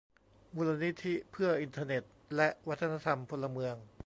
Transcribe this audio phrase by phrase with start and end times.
[0.55, 2.03] มูลนิธิเพื่ออินเทอร์เน็ต
[2.35, 3.75] และวัฒนธรรมพลเมือง